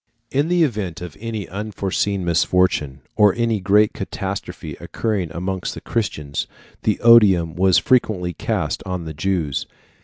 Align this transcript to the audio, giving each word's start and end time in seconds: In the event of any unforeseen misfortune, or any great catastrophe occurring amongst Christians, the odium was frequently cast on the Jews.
In 0.31 0.47
the 0.47 0.63
event 0.63 0.99
of 0.99 1.15
any 1.19 1.47
unforeseen 1.47 2.25
misfortune, 2.25 3.01
or 3.15 3.35
any 3.35 3.59
great 3.59 3.93
catastrophe 3.93 4.75
occurring 4.79 5.29
amongst 5.31 5.77
Christians, 5.83 6.47
the 6.81 6.99
odium 7.01 7.53
was 7.55 7.77
frequently 7.77 8.33
cast 8.33 8.81
on 8.83 9.05
the 9.05 9.13
Jews. 9.13 9.67